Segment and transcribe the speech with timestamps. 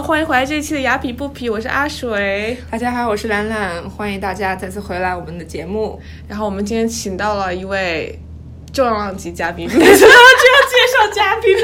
[0.00, 2.56] 好，欢迎回来这一期的雅痞不痞，我是阿水。
[2.70, 6.00] 大家好，我是兰兰，欢迎大家再次回来我们的节目。
[6.26, 8.18] 然后我们今天请到了一位
[8.72, 11.54] 重量级嘉宾，每次都要这样介绍嘉宾。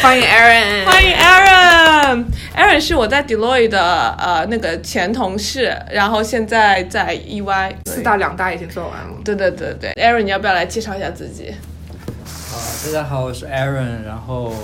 [0.00, 2.24] 欢迎 Aaron，欢迎 Aaron。
[2.56, 9.20] Aaron 是我在 Deloitte 的呃那个前同事，然后现在在 EY 四大两大已经做完了。
[9.22, 11.50] 对对对对，Aaron，你要不要来介绍一下自己？
[11.50, 14.54] 啊，大家好，我是 Aaron，然后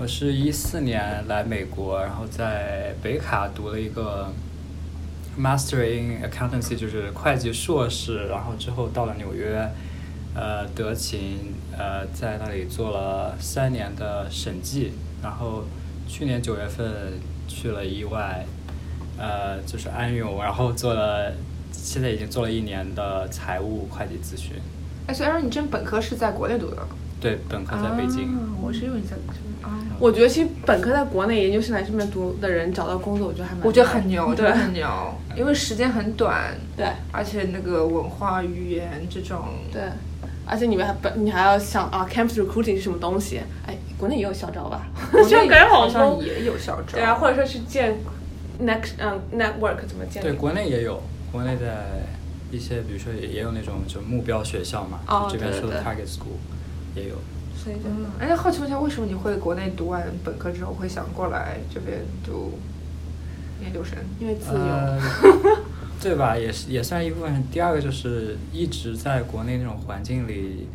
[0.00, 4.32] 我是一四年来美国，然后在北卡读了一个
[5.38, 9.70] Master in Accountancy，就是会计硕士，然后之后到了纽约，
[10.34, 14.92] 呃，德勤，呃，在那里做了三年的审计，
[15.22, 15.64] 然后
[16.08, 17.12] 去年九月份
[17.46, 18.44] 去了意外
[19.18, 21.32] 呃，就是安永，然后做了，
[21.70, 24.56] 现在已经做了一年的财务会计咨询。
[25.06, 26.82] 哎，所以 Aaron，你真本科是在国内读的？
[27.22, 28.24] 对，本科在北京。
[28.34, 29.16] 啊我是因为你在
[29.62, 34.88] 啊，我觉得其实本科在国内研究生来这边读的人找到工作，我觉得还蛮，我觉得很牛，对的很牛，
[35.36, 39.38] 因为时间很短，对而且那个文化语言这种，
[39.72, 39.82] 对，
[40.46, 43.40] 而且你们还本你还要想啊，campus recruiting 是什么东西？
[43.66, 44.86] 哎，国内也有校招吧？
[45.10, 46.22] 国这样内感觉好好像多。
[46.22, 46.92] 也有校招。
[46.92, 47.96] 对啊，或者说去建
[48.62, 50.22] next 嗯 network 怎么建？
[50.22, 51.84] 对，国内也有，国内的
[52.52, 56.38] 一些，比如说也也有那种就目标学校嘛，这边说的对对 target school
[56.94, 57.14] 也有。
[57.54, 62.58] 所以就嗯，哎，好奇问一下，为什么你会国内读完本科之后会想过来这边读
[63.62, 63.96] 研究生？
[64.18, 64.58] 因为自由。
[64.58, 65.00] 呃，
[66.02, 66.36] 对吧？
[66.36, 67.44] 也是也算一部分。
[67.52, 70.66] 第二个就是一直在国内那种环境里，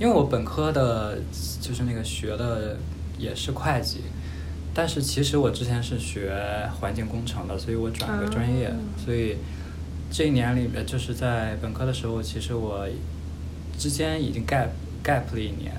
[0.00, 1.18] 因为我本科的
[1.60, 2.76] 就是那个学的
[3.16, 4.00] 也是会计，
[4.74, 6.34] 但是其实我之前是学
[6.80, 9.36] 环境工程的，所以我转个专业，啊所以
[10.10, 12.84] 这一年里面就是在本科的时候，其实我
[13.78, 14.70] 之间已经 gap
[15.04, 15.72] gap 了一年，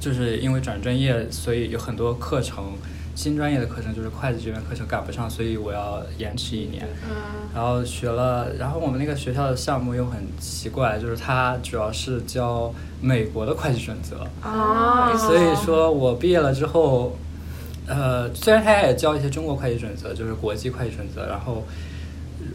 [0.00, 2.72] 就是因为转专业，所以有很多课程。
[3.14, 6.86] 新专业的课程就是会计这边课程赶不上，所以我要延迟一年。
[7.08, 7.16] 嗯
[7.54, 17.16] 然后学了，然后我们那个学校的项目又很奇怪，就是它主要是教美国的会计准则，哦所以说我毕业了之后，
[17.86, 21.64] 呃，虽然他也教一些中国会计准则，就是国际会计准则，然后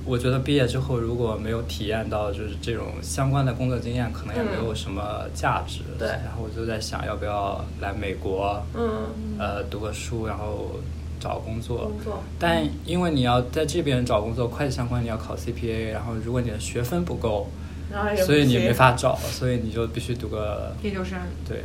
[0.06, 5.80] 我觉得毕业之后如果没有体验到就是这种相关的工作经验，可能也没有什么价值。
[5.98, 10.72] 对然后我就在想要不要来美国，嗯，呃，读个书，然后
[11.20, 11.86] 找工作。
[11.86, 17.48] 工作但因为你要在这边找工作，会计相关你要考 CPA，然后如果你的学分不够，
[17.92, 21.64] 然后所以你没法找，所以你就必须读个研究生对。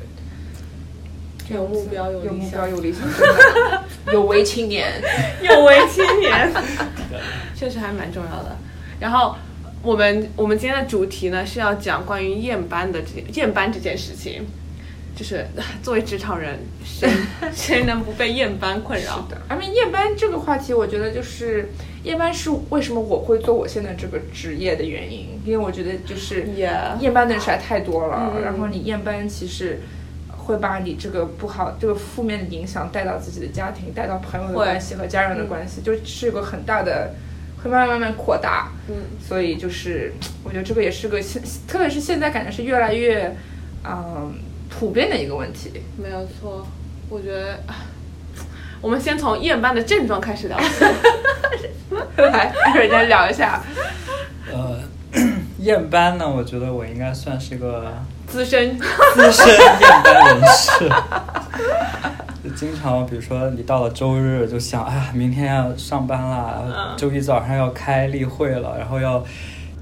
[1.49, 3.03] 有目标有理想标有理想，
[4.13, 4.93] 有为青年。
[5.43, 6.53] 有为青年，
[7.55, 8.57] 确实还蛮重要的。
[8.99, 9.37] 然后
[9.83, 14.43] 我们我们今天的主题呢是要讲关于验班的这验班这件事情，
[15.15, 15.47] 就是
[15.83, 17.09] 作为职场人，谁
[17.55, 19.25] 谁能不被验班困扰？
[19.29, 21.71] 是的，而且验班这个话题，我觉得就是
[22.03, 29.81] 验班是为什么我会做我现在这个职业的原因，因为我觉得就是验班的人实在太多了，嗯然后你验班其实
[30.47, 37.11] 会把你这个不好、这个负面的影响带到自己的家庭，带到朋友的会关系和家人的关系，就是有个很大的，
[37.63, 38.71] 会慢慢慢慢扩大。
[38.89, 40.13] 嗯，所以就是
[40.45, 43.37] 我觉得这个也是个现，特别是现在感觉是越来越，
[43.85, 44.33] 嗯，
[44.71, 45.83] 普遍的一个问题。
[45.97, 46.67] 没有错。
[47.09, 47.59] 我觉得
[48.81, 50.85] 我们先从验班的症状开始聊起。
[52.17, 53.63] 来，跟人家聊一下。
[54.53, 54.81] 呃，
[55.61, 57.93] 验班呢，我觉得我应该算是个
[58.27, 58.79] 资深，
[59.15, 60.89] 资深验班人士。
[62.45, 69.23] 就 经常，比如说你到了周日，就想，哎呀，明天要上班啦，然后嗯周一早上要开例会了，然后要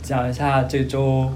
[0.02, 1.30] 讲一下这周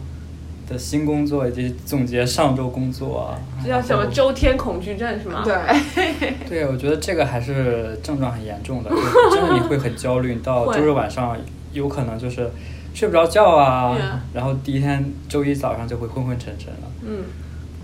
[0.68, 3.34] 的新工作以及总结上周工作。
[3.62, 5.42] 这叫什么周天恐惧症是吗？
[5.44, 10.34] 对， 对，我觉得这个还是症状很严重的， 就是真的你会很焦虑。
[10.34, 11.36] 你到周日晚上
[11.72, 12.50] 有可能就是
[12.98, 13.96] 睡不着觉啊
[14.34, 16.80] 然后第一天周一早上就会昏昏沉沉的。
[17.06, 17.26] 嗯，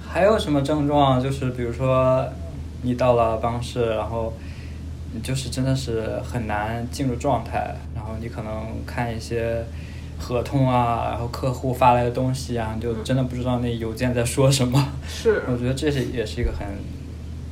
[0.05, 1.23] 还有什么症状？
[1.23, 2.27] 就是比如说
[2.83, 4.35] 你到了办公室，然后
[5.13, 9.65] 你就是真的是很难进入状态，然后你可能看一些
[10.19, 14.95] 合同啊，然后客户发来的东西啊，你就真的不知道那邮件在说什么。
[15.07, 16.67] 是 我觉得这是也是一个很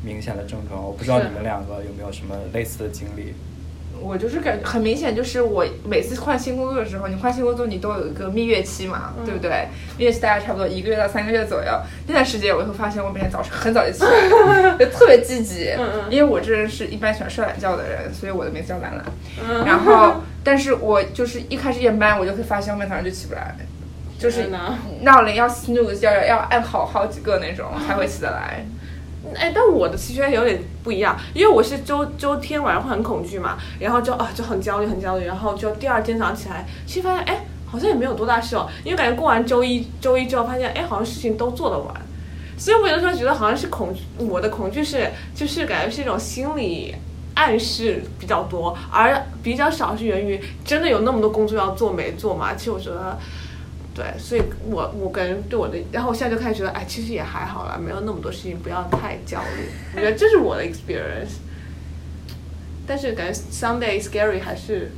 [0.03, 0.85] 明显的症状。
[0.85, 3.33] 我不知道你们两个有没有什么类似的经历？
[4.03, 9.69] 我就是感觉很明显，就是我每次换新工作的时候，你换新工作你都有一个蜜月期嘛，对不对？
[9.97, 11.71] 蜜月期大概差不多一个月到三个月左右。
[12.07, 15.71] 那段时间我会发现我每天早上很早就起来，就特别积极。
[15.79, 19.05] 嗯嗯因为我这人是一般喜欢睡懒觉的人，所以我的名字叫懒懒。
[19.49, 23.55] 嗯然后，但是我就是一开始夜班，我就会发现我每天早上就起不来，
[24.19, 24.49] 就是
[25.03, 28.65] 闹铃要 snooze 要要按好好几个那种才会起得来。
[29.35, 41.95] 哎，但我的其实有点不一样，因为我是周周天晚上会很恐惧嘛，然后就啊就很焦虑很焦虑，然后就第二天早上起来，其实发现哎好像也没有多大事哦，因为感觉过完周一周一之后发现哎好像事情都做得完，
[42.57, 46.95] 所以我有的时候觉得好像是恐，我的恐惧是就是感觉是一种心理
[47.35, 52.55] 暗示比较多，而比较少是源于真的有那么多工作要做没做嘛。
[52.55, 53.19] 其实我觉得。
[53.95, 59.69] 对，所以我我感觉对我的，然后我现在就开始觉得，哎，其实也还好啦，没有那么多事情，不要太焦虑。
[59.95, 61.37] 我觉得这是我的 experience。
[62.87, 64.91] 但是感觉 Sunday scary 还是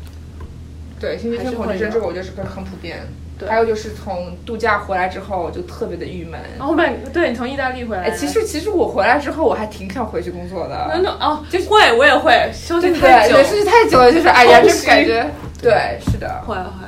[0.99, 3.01] 对星期天恐惧症这个我觉得是很很普遍。
[3.37, 6.41] 对还有就是从度假回来之后就特别的郁闷。
[6.57, 10.91] 然后面对你从意大利回来，哎，其实其实我回来之后我还挺想回去工作的。
[10.95, 15.29] 真的哦，就会我也会休息太久，对，休息太久了，就是哎呀，这感觉，
[15.61, 16.43] 对，是的。
[16.47, 16.87] 会会。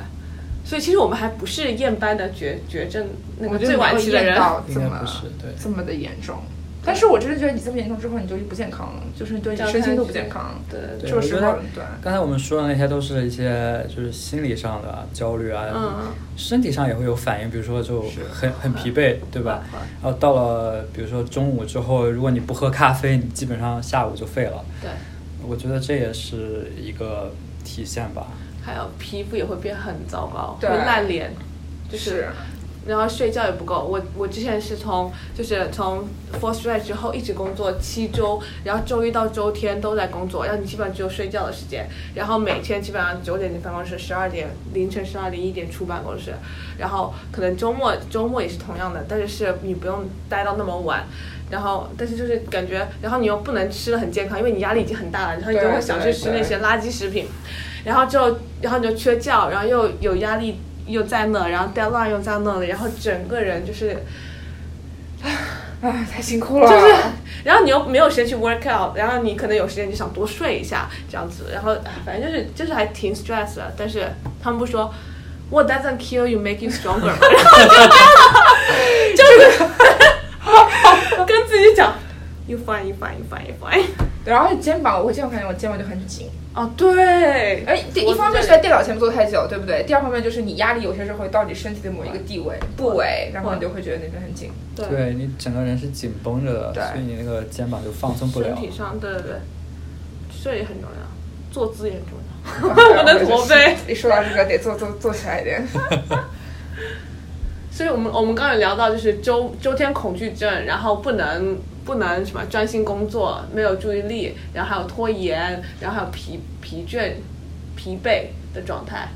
[0.67, 3.07] 所以其实我们还不是厌班的绝绝症
[3.39, 4.35] 那个最晚期的人
[4.67, 6.35] 这么不是对这么的严重。
[6.83, 10.57] 但是我真的觉得你这么严重之后，你就不健康了，就是对你身心都不健康。
[10.69, 10.79] 对
[11.13, 11.83] 我觉得，对。
[12.01, 19.63] 刚才我们说的那些都是一些就是心理上的焦虑啊，嗯身体上也会有反应，比如说就很很疲惫，对吧？
[20.01, 24.63] 然后到了比如说中午之后，如果你不喝咖啡，你基本上下午就废了。
[24.81, 24.89] 对，
[25.45, 27.33] 我觉得这也是一个
[27.65, 28.27] 体现吧。
[28.67, 31.33] 还有皮肤也会变很糟糕，对会烂脸，
[31.89, 32.27] 就是
[32.85, 33.85] 然后睡觉也不够。
[33.85, 36.05] 我我之前是从就是从
[36.41, 46.33] four straight 之后一直工作七周，然后周一到周天都在工作，然后你基本上只有睡觉的时间，然后每天基本上九点进办公室，十二点凌晨十二点一点出办公室，
[46.77, 51.05] 然后可能周末周末也是同样的，但是是你不用待到那么晚。
[51.49, 57.25] 然后，但是就是感觉，然后你又不能吃的很健康，因为你压力已经很大了，然后你就会想去吃那些垃圾食品，
[57.85, 63.97] 然后就，然后你就缺觉，然后又有压力又在那，然后 deadline 又在那里，然后整个人就是，
[65.81, 66.69] 唉，太辛苦了。
[66.69, 66.93] 就是，
[67.43, 71.75] 然后你又没有时间去 work out，然后你可能有时间就想多睡一下这样子，然后
[72.05, 74.07] 反正就是就是还挺 stress 的，但是
[74.41, 74.93] 他们不说
[75.51, 77.59] what doesn't kill you make you stronger，吗然后
[79.15, 79.63] 就就是
[81.25, 81.93] 跟自己讲
[82.47, 83.85] you fine you fine you fine you fine，
[84.25, 86.29] 对然后肩膀，我肩膀感觉我肩膀就很紧。
[86.57, 89.83] 哦对，哎，第一方面是在电脑前面坐太久，对不对？
[89.83, 94.49] 第二方面就是你压力有些时候会到你身体的某一个地位部位，然后你就会觉得那边很紧。
[94.75, 98.55] 对对你整个人是紧绷着的，对所以你那个肩膀就放松不了身。
[98.55, 99.35] 体上，对对对，
[100.43, 101.07] 这也很重要，
[101.51, 102.25] 坐姿也很重要。
[102.67, 103.75] 我我的驼背。
[103.87, 105.63] 一说到这个，得坐坐坐起来一点。
[107.77, 117.11] 所以我们我们刚才聊到就是周周天恐惧症，然后不能不能什么专心工作，没有注意力，然后还有拖延，然后还有疲疲倦、
[117.75, 119.07] 疲惫的状态。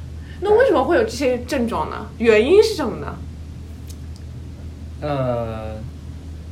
[0.42, 2.06] 那为什么会有这些症状呢？
[2.20, 3.16] 原因是什么呢？
[5.02, 5.72] 呃，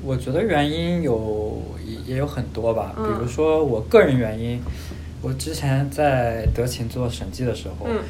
[0.03, 4.59] 我觉得原因有也也有很多吧，嗯比如说我个人原因，
[5.21, 8.01] 我之前在德勤做审计的时候，嗯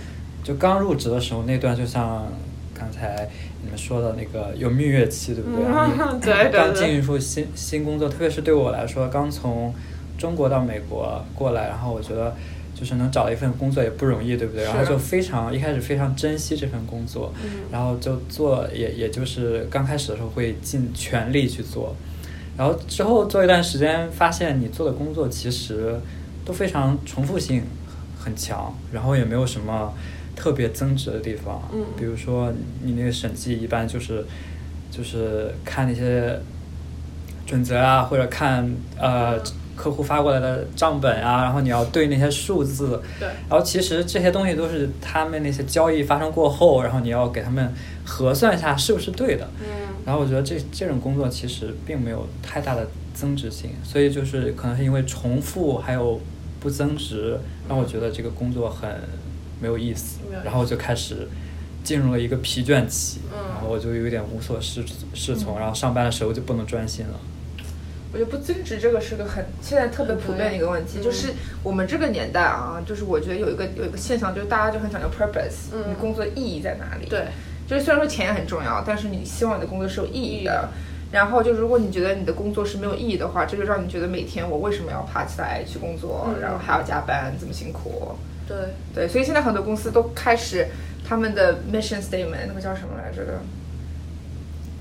[0.41, 2.25] 就刚入职的时候那段，就像
[2.73, 5.63] 刚才你们说的那个有蜜月期，对不对？
[5.65, 9.73] 嗯然后你 对对对刚进入新新工作，特别是对我来说，刚从
[10.17, 12.35] 中国到美国过来，然后我觉得。
[12.75, 14.63] 就是能找到一份工作也不容易，对不对？
[14.63, 21.93] 然后就非常一开始非常珍惜这份工作，嗯然后就做也也就是刚开始的时候会尽全力去做，
[22.57, 25.99] 然后之后做一段时间，发现你做的工作其实
[26.45, 27.63] 都非常重复性
[28.17, 29.93] 很强，然后也没有什么
[30.39, 31.61] 特别增值的地方。
[31.73, 31.85] 嗯。
[31.97, 34.25] 比如说你那个审计一般就是
[34.89, 36.39] 就是看那些
[37.45, 38.67] 准则啊，或者看
[38.97, 39.37] 呃
[39.75, 43.27] 客户发过来的账本啊，然后你要对那些数字，对。
[43.49, 47.71] 然后其实这些东西都是他们那些交易发生过后，然后你要给他们
[48.05, 49.47] 核算一下是不是对的。
[49.59, 49.65] 嗯。
[50.05, 56.19] 然后我觉得这这种工作其实并没有太大的增值性，所以就是可能是因为重复还有
[56.59, 58.89] 不增值，让我觉得这个工作很
[59.61, 61.27] 没有意思意，思然后我就开始
[61.83, 67.19] 进入了一个疲倦期，嗯然后我就有点无所适适从，然后上班的时候就不能专心了。
[68.11, 77.05] 我觉得不增值这个是个很现在特别普遍的一个问题，就是我们这个年代啊，就是我觉得有一个有一个现象，就是大家就很讲究 purpose，、嗯你工作的意义在哪里？
[77.07, 77.25] 对，
[77.67, 80.69] 就是虽然说钱也很重要，但是你希望你的工作是有意义的。
[81.11, 88.15] 然后就如果你觉得你的工作是没有意义的话，这就让你觉得每天我为什么要爬起来去工作，嗯然后还要加班，这么辛苦？
[88.49, 88.57] 对，
[88.93, 90.67] 对，所以现在很多公司都开始
[91.07, 93.39] 他们的 mission statement 那个叫什么来着的？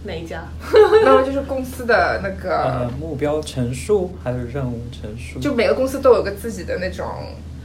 [0.05, 0.45] 哪一家？
[1.05, 5.41] 那么就是公司的那个呃，目标陈述还是任务陈述？
[5.41, 7.05] 就每个公司都有个自己的那种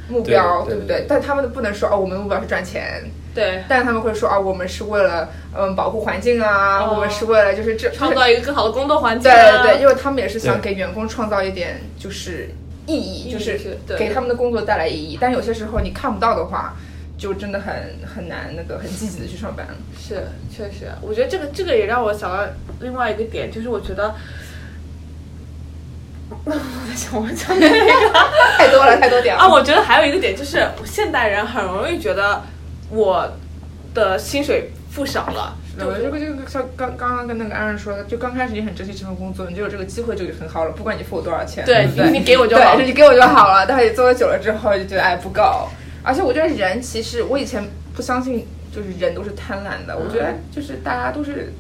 [0.10, 1.06] 目标，对不对？
[1.08, 3.04] 但他们不能说哦，我们的目标是赚钱，
[3.36, 9.62] 对，但他们会说啊，我们是为了嗯保护环境啊，哦我们是为了就是这创造一个更好的工作环境对啊。
[9.62, 12.50] 对对，因为他们也是想给员工创造一点就是
[12.86, 15.18] 意义，就是给他们的工作带来意义。
[15.20, 16.76] 但有些时候你看不到的话，
[17.18, 17.74] 就真的很
[18.06, 19.66] 很难那个很积极的去上班。
[19.98, 20.24] 是，
[20.54, 22.44] 确实，我觉得这个这个也让我想到
[22.82, 24.14] 另外一个点，就是我觉得，
[26.44, 28.14] 我在想我讲的那个？
[28.58, 29.42] 太多了，太多点了。
[29.42, 32.42] 啊，我觉得还有一个点就是，现代人很容易觉得
[32.90, 33.32] 我
[33.94, 43.66] 的薪水付少了，对，这个这个像刚刚刚跟那个安然说的，就刚开始你很珍惜这份工作，你就有这个机会就很好了，不管你付我多少钱，对不对你你给我就好了，你给我就好了。
[43.66, 45.68] 但是你做的久了之后，就觉得哎不够。
[46.04, 47.64] 而且我觉得人其实我以前
[47.96, 51.52] 不相信，就是人都是贪婪的，我觉得就是大家都是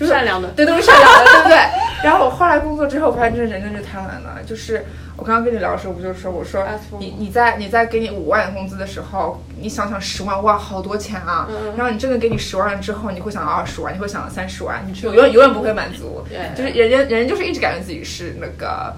[0.00, 1.56] 就是善良的对，都是善良的，对不对？
[2.02, 4.42] 然后我后来工作之后，我发现这人真是贪婪的。
[4.46, 6.66] 就是我刚刚跟你聊的时候，不就说我说
[6.98, 11.46] 你你在你在给你五万工资的时候，你想想十万哇，好多钱啊！
[11.50, 16.24] 嗯然后你真的给你十万之后，你会想到二十万，你会想到三十万，你永远永远不会满足。
[16.28, 18.96] 对就是人人人就是一直感觉自己是那个，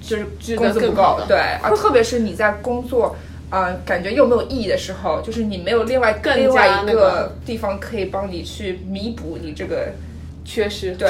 [0.00, 3.16] 就是工资不够对，而特别是你在工作。
[3.50, 9.90] 呃，感觉又没有意义的时候，就是你没有另外更加另外一个地方可以帮你去弥补你这个
[10.50, 11.06] 缺失，对，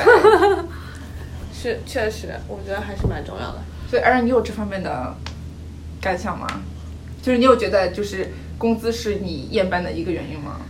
[1.54, 3.62] 是确实，我觉得还是蛮重要的。
[3.88, 5.14] 所以，而你有这方面的
[6.00, 6.44] 感想吗？
[7.22, 10.60] 就是你有觉得就是工资是你厌班的一个原因吗？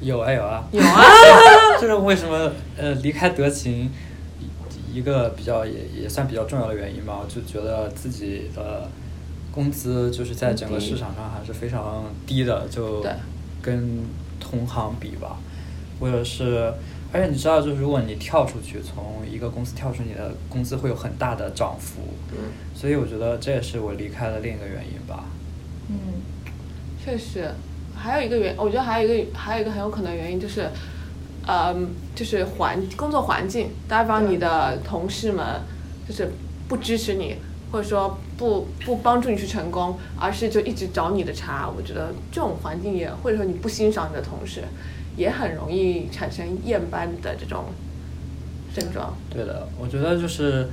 [0.00, 1.02] 有啊有啊，有啊，
[1.78, 3.90] 就是为什么呃离开德勤
[4.90, 8.88] 一个比较也也算比较重要的原因吧，我就觉得自己的
[9.52, 13.04] 工资就是在整个市场上还是非常低的，就
[13.60, 14.00] 跟
[14.40, 15.36] 同行比吧，
[16.00, 16.72] 或者是。
[17.14, 22.00] 而且你知道，就是如果你跳出去，从一个公司跳出，你的工资会有很大的涨幅。
[22.32, 25.24] 嗯，所以我觉得这也是我离开的另一个原因吧。
[25.88, 25.96] 嗯，
[27.00, 27.52] 确实，
[27.94, 30.68] 还有一个原，我觉得还有一个还有一个很有可能原因就是，
[31.46, 31.72] 呃，
[32.16, 35.60] 就是环工作环境，打比方你的同事们
[36.08, 36.32] 就是
[36.66, 37.36] 不支持你，
[37.70, 41.70] 或者说不不帮助你去成功，而是就一直找你的茬。
[41.70, 44.62] 我觉得这种环境也，或者说你不欣赏你的同事，
[45.16, 47.64] 也很容易产生厌班的这种
[48.74, 49.14] 症状。
[49.30, 50.68] 对的，我觉得就是，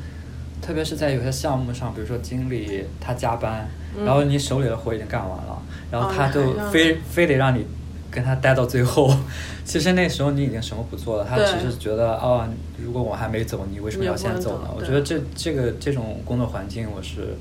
[0.62, 3.67] 特别是在有些项目上，比如说经理他加班，
[4.05, 7.65] 然后你手里的活已经干完了，然后哦他就非、非得让你
[8.10, 9.13] 跟他待到最后。
[9.63, 12.45] 其实那时候你已经什么不做了，他对只是觉得哦，
[12.83, 14.69] 如果我还没走，你为什么要先走呢？
[14.75, 17.36] 我觉得这这个这种工作环境我是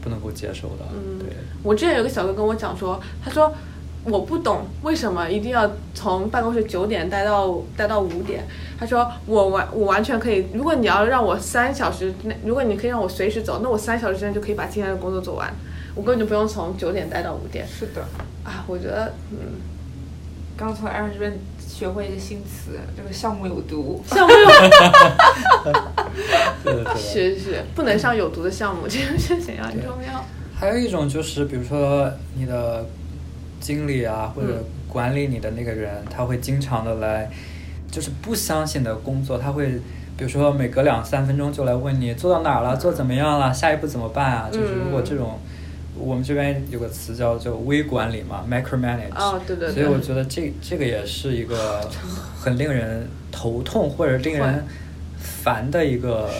[0.00, 0.84] 不能够接受的。
[0.92, 1.28] 嗯对，
[1.62, 3.54] 我之前有个小哥跟我讲说，他说
[4.08, 8.44] 我不懂为什么一定要从办公室九点待到待到五点。
[8.78, 15.52] 他说我完我完全可以，如果你要让我三小时内，如果你可以让我随时走，那我三小时之内就可以把今天的工作做完，
[15.94, 18.02] 我根本就不用从九点待到五点是的。
[18.44, 18.64] 啊。
[18.66, 19.38] 我觉得嗯，
[20.56, 24.02] 刚从安然这边学会一个新词，这个项目有毒。
[24.06, 24.32] 项目
[26.62, 26.96] 对的对的。
[26.96, 30.24] 是是不能上有毒的项目，这件事情很重要。
[30.54, 32.86] 还有一种就是，比如说你的
[33.66, 37.28] 经理啊，或者管理你的那个人，他会经常的来，
[37.90, 39.66] 就是不相信的工作，他会，
[40.16, 44.48] 比如说每隔两三分钟就来问你做到哪儿了，做怎么样了，下一步怎么办啊？
[44.52, 45.40] 就是如果这种，
[45.98, 49.16] 我们这边有个词叫做微管理嘛，micromanage。
[49.16, 51.80] 哦对对对所以我觉得这这个也是一个
[52.38, 54.64] 很令人头痛或者令人
[55.18, 56.30] 烦的一个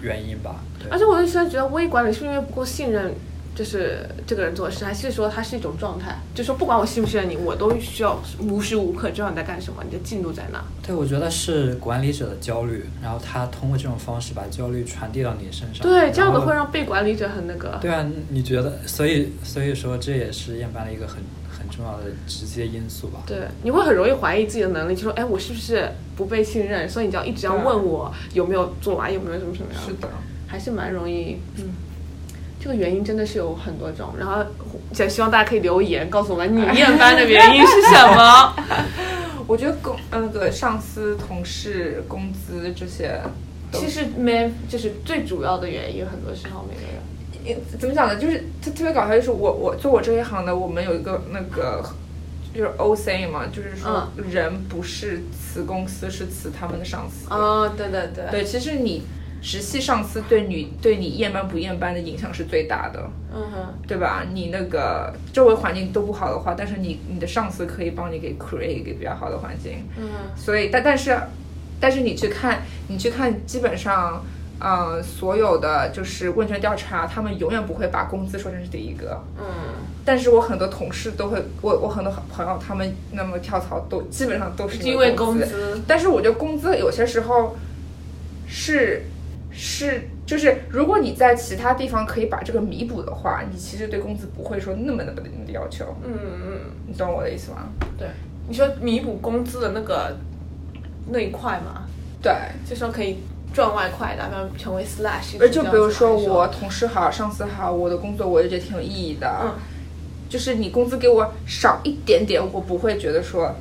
[0.00, 0.56] 原因吧。
[0.88, 3.12] 而且我就现在觉得微管理是因为不够信任，
[3.58, 6.16] 就是这个人做事，还是说它是一种状态？
[6.32, 10.64] 就说不管我信不信任你，我都需要无时无刻知道你在干什么，你的进度在哪。
[10.80, 15.82] 对，我觉得是管理者的焦虑，然后他通过这种方式把焦虑传递到你身上。
[15.82, 17.76] 对，这样的会让被管理者很那个。
[17.80, 18.78] 对啊，你觉得？
[18.86, 21.16] 所以所以说这也是厌班的一个很
[21.50, 23.24] 很重要的直接因素吧。
[23.26, 26.88] 对，你会很容易怀疑自己的能力，就说，哎，我是不是不被信任？
[26.88, 29.82] 所以你就要一直要问我有没有做完，有没有什么什么样。
[29.84, 30.08] 是的，
[30.46, 31.64] 还是蛮容易，嗯，
[32.68, 34.12] 这个原因真的是有很多种。
[34.18, 34.44] 然后，
[34.98, 38.54] 也希望大家可以留言告诉我们你厌班的原因是什么。
[39.48, 43.18] 我觉得工呃那个上司、同事、工资这些
[43.72, 47.58] 其实没，就是最主要的原因，很多时候每个人。
[47.78, 48.16] 怎么讲呢？
[48.16, 51.82] 就是特特别搞笑，就是我我做我这一行的，我们有一个那个
[52.52, 57.26] 就是 O C 嘛，就是说人不是辞公司，是辞他们的上司。
[57.30, 59.04] 哦，对对对，对，其实你
[59.40, 64.24] 直系上司对你对你厌班不厌班的影响是最大的，嗯哼，对吧？
[64.32, 69.84] 你那个周围环境都不好的话，但是你你的上司可以帮你给 create 一个比较好的环境。
[69.96, 71.18] 嗯，所以，但但是，
[71.80, 74.24] 但是你去看，你去看，基本上，
[74.60, 79.22] 嗯，所有的就是问卷调查，他们永远不会把工资说成是第一个。
[79.38, 79.44] 嗯，
[80.04, 85.80] 但是我很多同事都会，我我很多朋友他们那么跳槽都基本上都是因为工工资。
[85.86, 87.56] 但是我觉得工资有些时候
[88.46, 89.04] 是
[89.60, 95.84] 是就是，如果你在其他地方可以把这个弥补的话，你其实对工资不会说那么那么的要求。
[96.04, 97.68] 嗯嗯，你懂我的意思吗？
[97.98, 98.06] 对，
[98.46, 100.16] 你说弥补工资的那个
[101.08, 101.88] 那一块嘛，
[102.22, 102.32] 对。
[102.64, 103.18] 就说可以
[103.52, 105.36] 赚外快的，然后成为 slash。
[105.40, 109.28] 而就比如说我同事好，上司好，我的工作我就觉得挺有意义的。
[109.42, 109.54] 嗯。
[110.28, 113.52] 就是你工资给我少一点点，我不会觉得说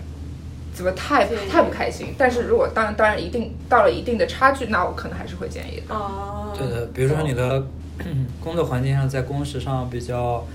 [0.77, 2.13] 怎么太太不开心。
[2.15, 5.95] 但是如果当然当然一定到了一定的差距，那我可能还是会建议的。
[5.95, 6.53] 哦。
[6.55, 7.65] 对的，比如说你的
[8.39, 10.45] 工作环境上，在工时上比较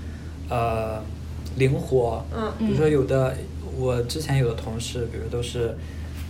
[0.49, 1.03] 呃
[1.57, 2.23] 灵活。
[2.33, 2.49] 嗯。
[2.57, 3.35] 比如说有的
[3.77, 5.75] 我之前有的同事，比如都是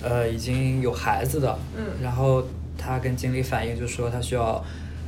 [0.01, 1.55] 呃已经有孩子的。
[1.77, 1.85] 嗯。
[2.01, 2.43] 然后
[2.75, 4.63] 他跟经理反映，就说他需要。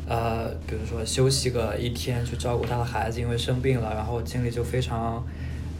[0.08, 5.26] 呃，比如说休息个一天去照顾他的孩子，因为生病了，然后经理就非常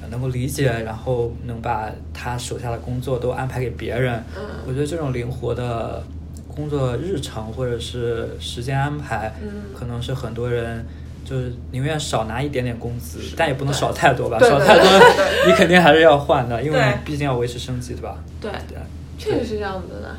[0.10, 4.24] 能够理解，然后能把他手下的工作都安排给别人。
[4.36, 6.04] 嗯，我觉得这种灵活的
[6.48, 10.86] 工作日程或者是时间安排，嗯，可能是很多人
[11.24, 14.40] 就是宁愿少拿一点点工资，但也不能少太多吧？
[14.40, 14.86] 少太多
[15.48, 18.18] 你肯定还是要换的，因为你毕竟要维持生计，对吧？
[18.40, 18.78] 对对，
[19.18, 20.16] 确实是这样子的。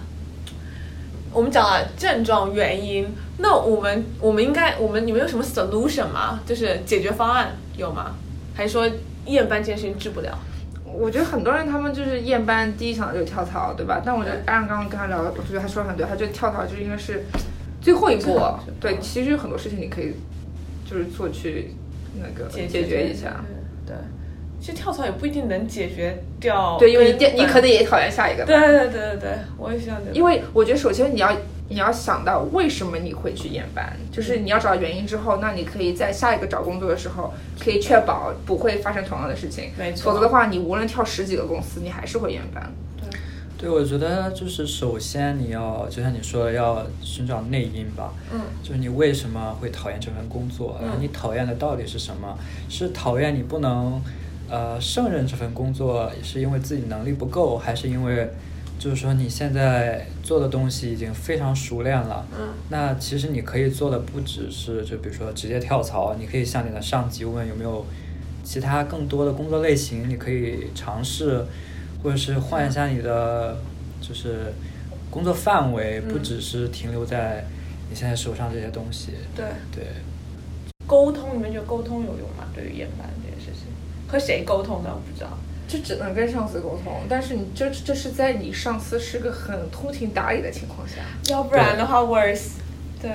[1.33, 3.07] 我们讲了症状原因，
[3.39, 6.41] 那我们我们应该我们你们有什么 solution 吗？
[6.47, 8.15] 就是解决方案有吗？
[8.55, 8.89] 还是说
[9.27, 10.39] 厌班这件事情治不了？
[10.85, 14.01] 我觉得很多人他们就是验班，第一想到就跳槽，对吧？
[14.05, 17.25] 但我觉得按刚刚跟他聊，我觉得他说的很对，他觉得跳槽就应该是
[17.81, 18.41] 最后一步。
[18.81, 20.15] 对，其实有很多事情你可以
[20.89, 21.75] 就是做去
[22.19, 23.45] 那个解决一下。
[23.87, 23.95] 对，
[24.67, 26.77] 其实跳槽也不一定能解决掉。
[26.77, 28.45] 对，因为你你可能也讨厌下一个。
[28.45, 29.97] 对对对对对，我也想。
[30.13, 31.31] 因为我觉得首先你要。
[31.69, 39.73] 你要想到为什么你会去验班，就是你要找到原因之后，那你可以在下一个找工作的时候，可以确保不会发生同样的事情。
[39.77, 40.13] 没错。
[40.13, 42.73] 否则的话，你无论跳十几个公司，你还是会验班。
[43.01, 43.19] 对。
[43.59, 48.13] 对，我觉得就是首先你要，就像你说的，要寻找内因吧。
[48.33, 48.43] 嗯。
[48.63, 50.79] 就是你为什么会讨厌这份工作？
[50.81, 50.91] 嗯。
[51.01, 52.39] 你讨厌的到底是什么？
[52.69, 54.01] 是讨厌你不能，
[54.49, 58.29] 呃，胜任这份工作，是因为自己能力不够，还是因为？
[58.79, 62.27] 就是说，你现在做的东西已经非常熟练了。
[62.39, 62.49] 嗯。
[62.69, 67.87] 那其实你可以做的不只是，就比如说直接跳槽，你可以向你的上级问有没有
[68.45, 71.43] 其他更多的工作类型，你可以尝试，
[72.03, 73.57] 或者是换一下你的
[73.99, 74.53] 就是
[75.11, 77.47] 工作范围，不只是停留在
[77.89, 79.13] 你现在手上这些东西。
[79.35, 79.87] 对对。
[80.87, 82.45] 沟通，你们觉得沟通有用吗？
[82.55, 83.09] 对于验班
[84.09, 84.91] 和谁沟通的？
[84.91, 85.31] 我不知道。
[85.69, 92.51] 就只能跟上司沟通，但是你这这是在你上司是个很通情达理的情况下，要不然的话 worse。
[93.03, 93.11] 对，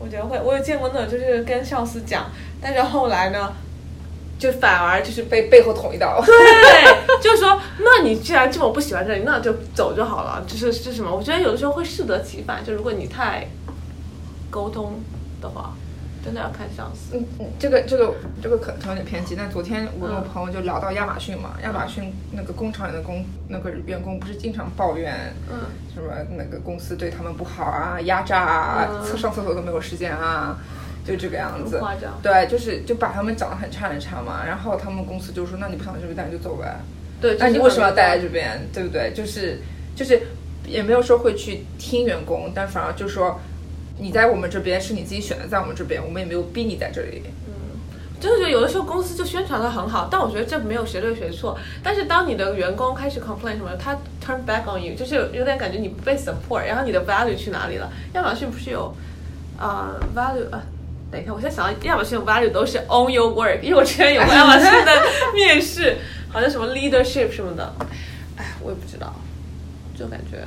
[0.00, 3.54] 我觉得会，我有见过那种就是跟上司讲，但是后来呢，
[4.40, 6.20] 就反而就是被背后捅一刀。
[6.26, 6.34] 对，
[7.22, 10.44] 就是说，那你既然这么不喜欢这里，那就走就好了。
[10.48, 11.14] 就是是什么？
[11.14, 13.46] 我觉得有的时候会适得其反，就如果你太
[14.50, 15.00] 沟通
[15.40, 15.72] 的话。
[16.24, 17.16] 真的要看上司。
[17.16, 19.34] 嗯嗯，这个这个这个可能有点偏激。
[19.36, 25.58] 但昨天我跟我朋友就聊到亚马逊嘛，亚马逊那个工厂里的工那个员工不是经常抱怨，嗯，
[25.94, 30.58] 什么那个公司对他们不好啊，压榨啊，厕上厕所都没有时间啊，
[31.04, 31.82] 就这个样子。
[32.22, 34.44] 对，就是就把他们讲的很差很差嘛。
[34.46, 36.76] 然后他们公司就说：“那你不想在这边待就走呗。”
[37.20, 37.36] 对。
[37.38, 38.60] 那你为什么要待在这边？
[38.72, 39.12] 对不对？
[39.12, 39.58] 就是
[39.96, 40.22] 就是
[40.66, 43.40] 也没有说会去听员工，但反而就说。
[43.98, 47.22] 你在我们这边是你自己选的，在我们这边我们也没有逼你在这里。
[47.46, 47.52] 嗯，
[48.20, 51.58] 就是觉得有的时候公司就宣传的很好，但我觉得这没有谁对谁错。
[51.82, 57.90] 但是当你的员工开始 complain 什么，他 turn back on you，就是有点感觉你不被 support，然后你的 value 去哪里了？
[58.14, 58.94] 亚马逊不是有
[59.58, 60.62] 啊 value 啊？
[61.10, 64.92] 等一下，我现在想到亚马逊 value 都是 own your work，因为我之前有过亚马逊的
[65.34, 65.98] 面试，
[66.30, 67.74] 好像什么 leadership 什么的，
[68.36, 69.14] 哎，我也不知道，
[69.94, 70.38] 就感觉。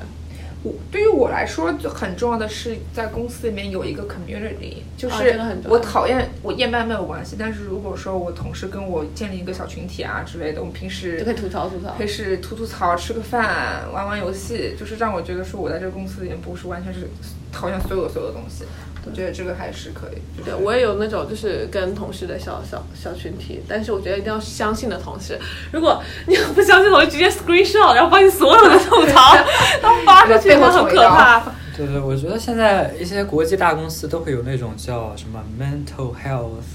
[0.91, 17.09] 对于我来说，就很重要的是在公司里面有一个 community，就是我讨厌我厌班没有关系，但是如果说我同事跟我建立一个小群体啊之类的，我们平时就可以吐槽吐槽，可以是吐吐槽、吃个饭、玩玩游戏，就是让我觉得说我在这个公司里面不是完全是
[17.55, 18.65] 讨厌所有所有东西。
[19.07, 20.43] 我觉得这个还是可以。
[20.43, 25.39] 对，我也有那种就是跟同事的小小小群体，但是我觉得一定要相信的同事。
[25.71, 29.37] 如果你不相信，我直接 screenshot，然后把你所有的吐槽
[29.79, 31.39] 都发出去，那很可怕。
[31.77, 36.65] 对对，我觉得现在一些国际大公司都会有那种叫什么 mental health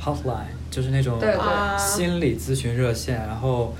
[0.00, 1.18] hotline，就是那种
[1.76, 3.74] 心理咨询热线，然后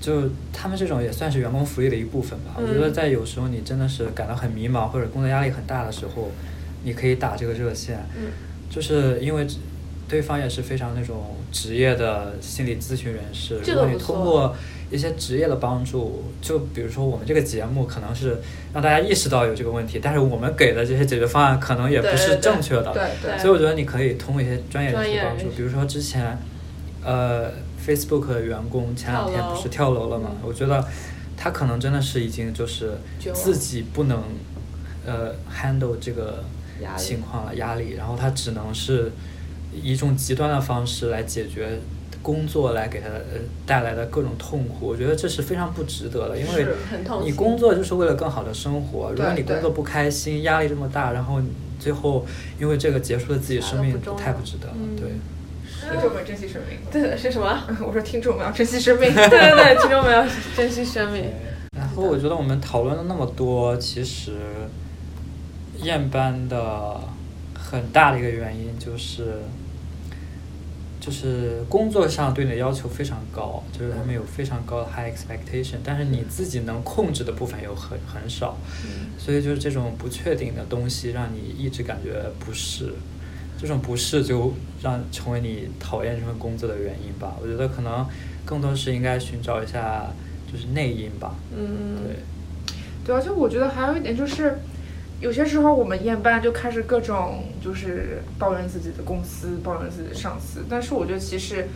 [0.00, 2.54] 就他们这种也算是员工福利的一部分吧。
[2.56, 6.30] 我觉得在有时候你真的是感到很迷茫或者工作压力很大的时候。
[6.84, 8.30] 你可以打这个热线，嗯。
[8.70, 9.44] 就是因为
[10.08, 14.54] 对方也是非常那种职业的心理咨询人士，如果你通过
[14.88, 18.38] 一些职业的帮助，就比如说我们这个节目可能是
[18.72, 23.38] 让大家意识到有这个问题，但是我们给的这些解决方案可能也不是正确的，对对。
[23.38, 26.38] 所以我觉得你可以通过一些专业人士的帮助比如说之前，
[27.04, 27.50] 呃
[27.84, 30.30] ，Facebook 的员工前两天不是跳楼了嘛？
[30.32, 30.84] 嗯我觉得
[31.36, 32.98] 他可能真的是已经就是
[33.32, 34.22] 自己不能
[35.06, 36.42] 呃 handle 这个
[36.96, 39.12] 情况了压力，然后他只能是
[39.72, 41.78] 以一种极端的方式来解决
[42.22, 44.88] 工作来给他呃带来的各种痛苦。
[44.88, 46.66] 我觉得这是非常不值得的，因为
[47.24, 49.12] 你工作就是为了更好的生活。
[49.12, 51.40] 如果你工作不开心，压力这么大，然后
[51.78, 52.26] 最后
[52.60, 54.74] 因为这个结束了自己生命啥都不，太不值得了。
[54.76, 55.10] 嗯对。
[55.88, 56.78] 听众们珍惜生命。
[56.90, 57.64] 对是什么？
[57.86, 59.12] 我说听众们要珍惜生命。
[59.14, 61.24] 对对对，听众们要珍惜生命。
[61.76, 64.32] 然后我觉得我们讨论了那么多，其实
[65.82, 67.00] 验班的
[67.54, 69.38] 很大的一个原因就是，
[71.00, 78.56] 就是工作上对你的要求非常高，就是他们有非常高的 high expectation，但是你自己能控制的部分又很很少，
[79.16, 82.92] 所以就是这种不确定的东西让你一直感觉不适，
[83.60, 87.34] 这种不适就让成为你讨厌这份工作的原因吧。
[87.42, 88.06] 我觉得可能
[88.44, 90.06] 更多是应该寻找一下
[90.50, 91.34] 就是内因吧。
[91.50, 92.16] 嗯，对，
[93.04, 94.60] 对，而且我觉得还有一点就是，
[95.20, 101.66] 有些时候我们验班就开始各种就是抱怨自己的公司，抱怨自己的上司，但是我觉得其实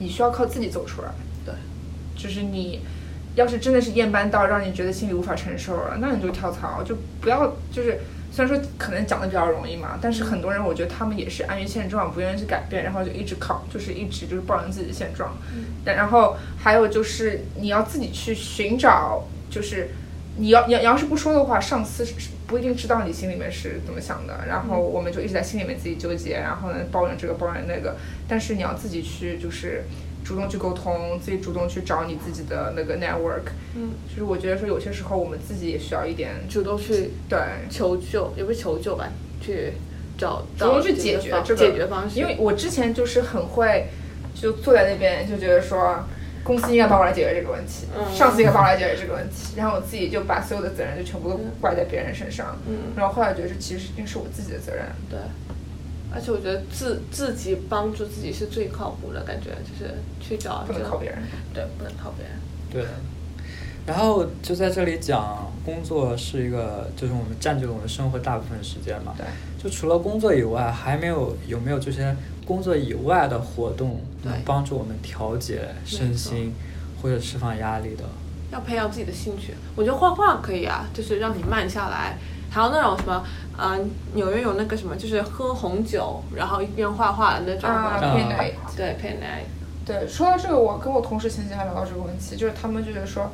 [0.00, 1.08] 你需要靠自己走出来。
[1.46, 1.54] 对，
[2.16, 2.80] 就是你
[3.36, 8.00] 要是真的是验班到让你觉得心里无法承受了，那你就跳槽，就不要就是。
[8.32, 15.36] 虽然说可能讲的比较容易嘛，但是很多人我觉得他们也是安于现状，不愿意去改变，然后就一直考，就是一直就是抱怨自己的现状。
[15.84, 19.90] 然然后还有就是你要自己去寻找，就是
[20.38, 24.40] 你要你要你要是不说的话，上司是不一定知道你心里面是怎么想的。
[24.48, 29.84] 然后我们就一直在心里面自己纠结，然后呢抱怨这个抱怨那个，但是你要自己去就是
[30.32, 33.52] 主动去沟通，自己主动去找你自己的那个 network。
[33.76, 37.38] 嗯，就是我觉得说有些时候我们自己也需要一点主动去对。
[37.68, 39.10] 求救，也不是求救吧，
[39.42, 39.74] 去
[40.16, 42.18] 找主动去解决方这个解决方式。
[42.18, 43.88] 因为我之前就是很会，
[44.34, 46.02] 就坐在那边就觉得说，
[46.42, 54.84] 公司应该帮我来解决这个问题，嗯上司应该帮我来解决这个问题，然后我自己就把所有的责任就全部都怪在别人身上，嗯然后后来觉得这其实一定是我自己的责任。
[55.10, 55.18] 对，
[56.14, 61.18] 而且我觉得自自己帮助自己是最靠谱的感觉，就是去找不能靠别人。
[61.54, 62.34] 对，不能靠别人。
[62.70, 62.84] 对。
[63.84, 69.14] 然后就在这里讲，工作是一个，就是我们占据了我们生活大部分时间嘛。
[69.16, 69.26] 对。
[69.60, 72.14] 就除了工作以外，还没有有没有这些
[72.46, 76.52] 工作以外的活动能帮助我们调节身心
[77.00, 78.04] 或者释放压力的？
[78.52, 82.18] 要培养自己的兴趣，我觉得画画可以啊，就是让你慢下来。
[82.50, 83.24] 还有那种什么，
[83.58, 83.78] 呃，
[84.14, 87.68] 纽约有那个什么，就是喝红酒，然后一边画画的那种。
[87.68, 89.44] 啊啊 paint night 对，paint night。
[89.84, 93.30] 对，说到这个，我跟我同事前几天还聊到这个问题，就是他们就是说，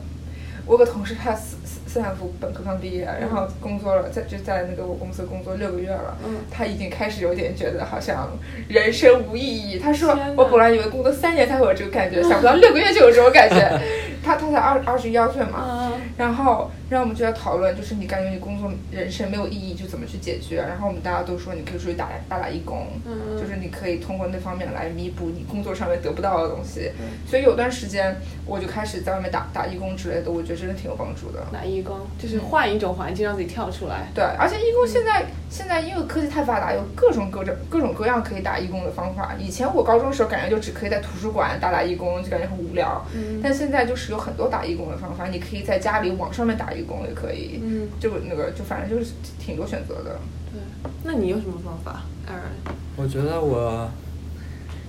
[0.66, 8.30] 我有个同事他斯斯斯坦福本科刚毕业，然后工作了，在就在那个我公司工作六个月了，嗯他已经开始有点觉得好像
[8.68, 9.78] 人生无意义。
[9.78, 13.80] 他说我本来以为工作三年才会有这个感觉， 想不到六个月就有这种感觉。
[14.24, 15.87] 他他才二二十一二岁嘛，嗯
[16.18, 20.56] 然后让我们就在讨论，就是你感觉你工作人生没有意义，就怎么去解决？
[20.56, 26.90] 然后我们大家都说你可以出去打打打义工，嗯就是你可以通过那方面来弥补你工作上面得不到的东西。
[27.24, 31.46] 所以有段时间我就开始在外面打打义工之类的，我觉得真的挺有帮助的。
[31.52, 34.08] 打义工就是换一种环境，让自己跳出来。
[34.12, 39.36] 对，而且义工现在、现在因为科技太发达，有各种各种各种各样可以打义工的方法。
[39.38, 43.04] 以前我高中的时候感觉就只可以在图书馆打打义工，就感觉很无聊。
[43.14, 47.60] 嗯但现在就是有很多打义工的方法，你可以在家里网上面打一工也可以。
[47.62, 50.18] 嗯，就那个就反正就是挺多选择的。
[50.52, 50.60] 对。
[51.04, 52.72] 那你有什么方法，Aaron？
[52.96, 53.88] 我觉得我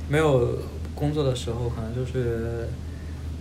[0.07, 0.57] 没有
[0.95, 2.67] 工作的时候，可能就是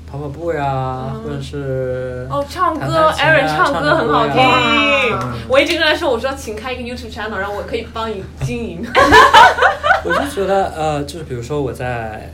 [0.07, 5.49] 跑跑步呀，嗯或者是哦，唱弹歌弹琴啊，Aaron 唱歌很好听。
[5.49, 8.87] 我一直跟他说，我说请开一个 YouTube channel，然后我可以帮你经营。
[10.05, 12.31] 我就觉得，呃，就是比如说我在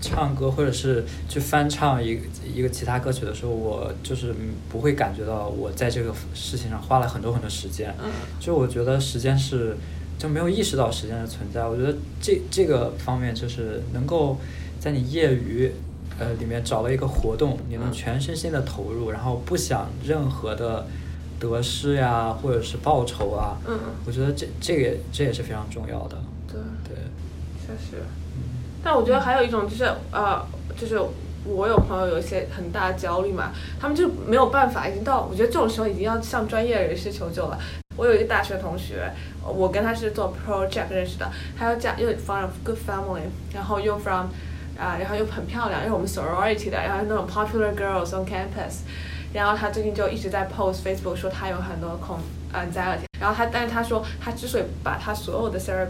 [0.00, 2.22] 唱歌，或者是去翻唱一个
[2.54, 7.94] 一个其他歌曲的时候，我就是嗯不会感觉到我在这个事情上花了很多很多时间。
[8.02, 9.76] 嗯就我觉得时间是
[10.18, 11.66] 就没有意识到时间的存在。
[11.66, 14.38] 我觉得这这个方面就是能够
[14.78, 15.70] 在你业余
[16.18, 20.86] 呃里面找到一个活动，你能嗯全身心的投入，然后不想任何的
[21.38, 23.58] 得失呀，或者是报酬啊。
[23.68, 26.16] 嗯我觉得这这个也这也是非常重要的。
[26.48, 26.96] 对，对，
[27.66, 28.02] 确实。
[28.82, 30.44] 但我觉得还有一种就是呃，
[30.76, 31.00] 就是
[31.44, 37.58] 我有朋友有一些很大的焦虑嘛，他们就没有办法，已经到我觉得这种时候已经要向专业人士求救了。
[37.96, 39.12] 我有一个大学同学，
[39.44, 44.26] 我跟他是做 project 认识的，他又家又 from good family，然后又 from
[44.78, 48.78] 啊、然后又很漂亮，又是我们 sorority 的，然后那种 popular girls on campus，
[49.34, 52.18] 然后他最近就一直在 post Facebook 说他有很多恐
[52.54, 55.86] anxiety，然后他但是他说他之所以把他所有的 sir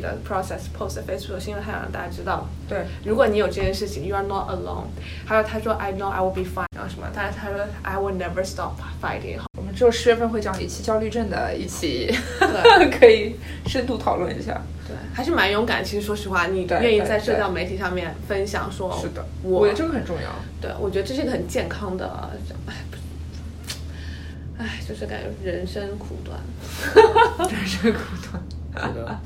[0.00, 2.46] 的 process post Facebook 是因为他想让大家知道。
[2.68, 4.86] 对，如果你有这件事情，you are not alone。
[5.26, 9.38] 还有他说 I know I will be fine，然后什么，但是他说 I will never stop fighting。
[9.58, 12.12] 我们只有十月份会讲一期焦虑症的一期，
[12.98, 14.60] 可以深度讨论一下。
[14.86, 15.82] 对，还是蛮勇敢。
[15.84, 20.28] 其实说实话，你愿意在社交媒体上面分享说，是的，我我觉得这个很重要。
[20.60, 22.30] 对，我觉得这是一个很健康的，
[22.66, 23.78] 哎，不是，
[24.58, 26.38] 哎，就是感觉人生苦短。
[27.50, 28.42] 人生苦短。
[28.76, 29.18] 是的，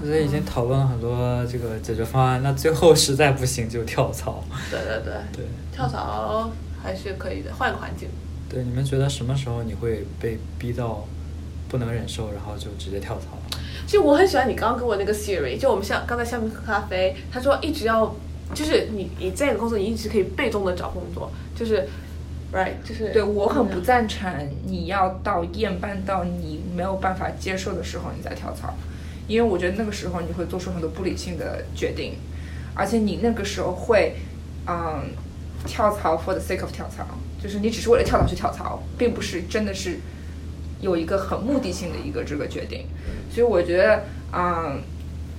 [0.00, 4.42] 我觉得已经讨论了很多这个解决方案，那最后实在不行就跳槽。
[4.70, 6.50] 对对对，对跳槽
[6.82, 8.08] 还是可以的，换个环境。
[8.48, 11.06] 对，你们觉得什么时候你会被逼到
[11.68, 13.38] 不能忍受，然后就直接跳槽？
[13.86, 18.14] 其实我很喜欢你刚刚给我那个 Siri，就我们像刚才下面喝咖啡，他说一直要，
[18.54, 21.88] 就是你你在一个工作，你一直可以被动的找工作，就是
[22.52, 24.32] ，right，就是对我很不赞成
[24.64, 28.72] 你要到厌班到你没有办法接受的时候你再跳槽，
[29.28, 32.14] 因为我觉得那个时候你会做出很多不理性的决定，
[32.74, 34.16] 而且你那个时候会，
[34.66, 35.10] 嗯，
[35.66, 37.04] 跳槽 for the sake of 跳槽，
[37.38, 39.98] 就是你只是为了跳槽去跳槽，并不是真的是
[40.80, 42.86] 有一个很目的性的一个这个决定，
[43.30, 44.80] 所以我觉得，嗯，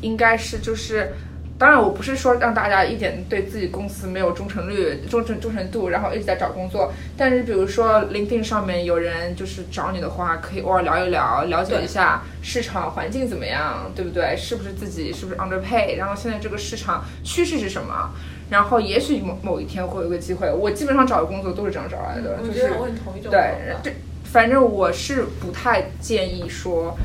[0.01, 1.13] 应该是就是。
[1.61, 6.91] 当然，我不是说让大家一点对自己公司没有忠诚率、忠诚忠诚度，然后一直在找工作。
[7.15, 14.35] 但是，比如说 LinkedIn 上面有人就是找你的话，可以偶尔聊一聊，了解一下市场环境怎么样，对不对？
[14.35, 15.97] 是不是自己是不是 underpay？
[15.97, 18.09] 然后现在这个市场趋势是什么？
[18.49, 20.51] 然后也许某某一天会有个机会。
[20.51, 23.91] 我基本上找的工作都是这样找来的，就是我很同意这种对，这
[24.23, 26.97] 反正我是不太建议说，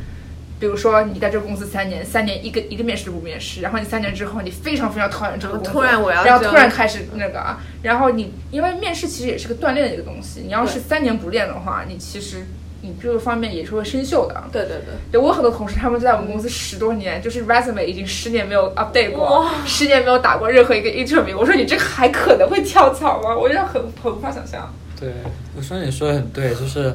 [0.59, 12.47] 比如说你在这个公司三年，三年一个一个面试都不面试，然后你三年之后你非常非常讨厌这个工作，突然我要然后突然开始那个啊，然后你因为面试其实也是个锻炼的一个东西，你要是三年不练的话，你其实
[12.81, 14.45] 你这个方面也是会生锈的。
[14.51, 21.37] 对对对，对我有很多同事，他们就在我们公司十多年，就是 resume 已经十年没有 update 过，十年没有打过任何一个 interview。
[21.37, 23.37] 我说你这个还可能会跳槽吗？
[23.37, 24.73] 我觉得很很无法想象。
[24.99, 25.11] 对，
[25.55, 26.95] 我说你说的很对，就是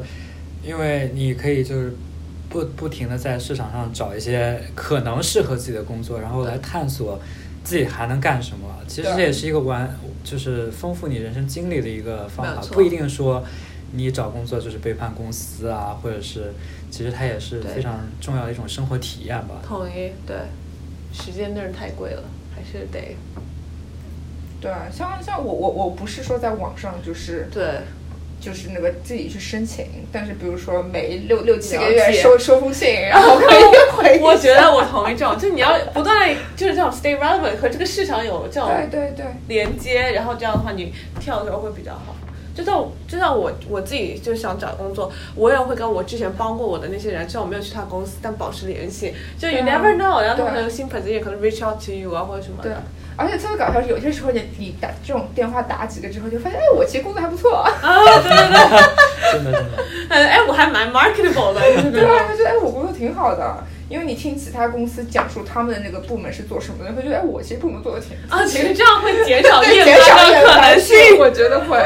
[0.63, 1.93] 因为你可以就是
[2.51, 7.19] 不不停的在市场上找一些可能适合自己的工作，然后来探索
[7.63, 8.67] 自己还能干什么。
[8.87, 13.43] 其实这也是一个完就是丰富你人生经历的一个方法，不一定说
[13.93, 16.53] 你找工作就是背叛公司啊，或者是
[16.91, 19.61] 其实它也是非常重要的一种生活体验吧。
[19.65, 20.11] 统一。
[20.27, 20.35] 对，
[21.13, 23.15] 时间真是太贵了，还是得
[24.59, 27.79] 对，像像我我我不是说在网上就是对。
[28.41, 33.61] 就是那个自己去申请，但是比如说每六六七个月收收封信，然后可以
[33.95, 34.19] 回。
[34.25, 42.15] 我觉得我同意这种，就你要不断地就是这种 stay relevant 和这个市场有这种对对对，连接，然后这样的话你跳的时候会比较好。
[42.55, 49.13] 就像就像我我自己就想找工作，我也会跟我之前帮过我的那些人，虽然我没有去他公司，但保持联系。
[49.39, 52.81] 就 you never know，然后他们对有新 position 可能 reach out to you 啊或者什么对的。，
[53.17, 59.77] 而且特别搞笑是，有些时候你你打这种电话打几个之后，就发现哎，我其实工作还不错，啊，对对对， 真的真的，
[60.09, 63.63] 嗯 哎，我还蛮 marketable 的，就 是对啊，就觉得哎，我工作挺好的。
[63.89, 71.19] 因为你听其他公司讲述他们的那个部门是做什么的，会觉得哎，我其实部门做的挺啊，其实这样会减少减少可能性。
[71.19, 71.77] 我觉得会。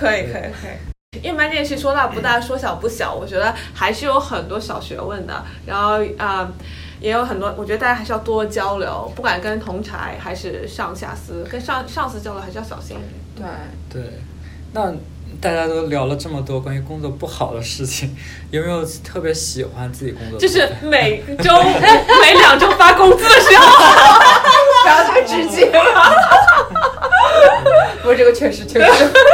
[0.00, 1.22] 可以可以可以。
[1.22, 5.44] 夜班这件事说大不大，说小不小，我觉得还是有很多小学问的。
[5.66, 6.48] 然后啊、
[7.00, 13.50] 也有很多，我觉得大家还是要多交流，不管跟同才还是上下司，跟上上司交流还是要小心一点。
[13.90, 14.12] 对，对，
[14.72, 14.92] 那
[15.40, 18.16] 大家都聊了这么多关于工作不好的事情，
[18.50, 20.48] 有没有特别喜欢自己工作就？
[20.48, 21.50] 是每周
[22.22, 23.66] 每两周发工资的时候，
[24.84, 25.66] 不要太直接。
[25.66, 25.76] 不
[28.10, 28.86] 过这个确实确实，